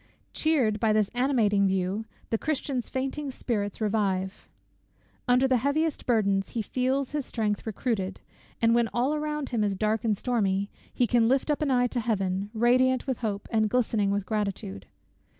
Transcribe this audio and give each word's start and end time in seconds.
Cheered 0.33 0.79
by 0.79 0.93
this 0.93 1.11
animating 1.13 1.67
view, 1.67 2.05
the 2.31 2.37
Christian's 2.39 2.89
fainting 2.89 3.29
spirits 3.29 3.79
revive. 3.79 4.49
Under 5.27 5.47
the 5.47 5.57
heaviest 5.57 6.07
burdens 6.07 6.49
he 6.53 6.63
feels 6.63 7.11
his 7.11 7.23
strength 7.23 7.67
recruited; 7.67 8.19
and 8.59 8.73
when 8.73 8.87
all 8.95 9.13
around 9.13 9.49
him 9.49 9.63
is 9.63 9.75
dark 9.75 10.03
and 10.03 10.17
stormy, 10.17 10.71
he 10.91 11.05
can 11.05 11.27
lift 11.27 11.51
up 11.51 11.61
an 11.61 11.69
eye 11.69 11.85
to 11.85 11.99
Heaven, 11.99 12.49
radiant 12.55 13.05
with 13.05 13.19
hope, 13.19 13.47
and 13.51 13.69
glistening 13.69 14.09
with 14.09 14.25
gratitude. 14.25 14.87